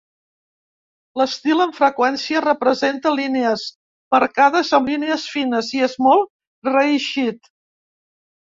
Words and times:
L'estil, 1.21 1.61
amb 1.65 1.75
freqüència, 1.79 2.41
representa 2.45 3.13
línies 3.19 3.67
marcades 4.17 4.73
amb 4.81 4.91
línies 4.95 5.29
fines, 5.37 5.71
i 5.79 5.85
és 5.91 5.97
molt 6.09 6.71
reeixit. 6.75 7.55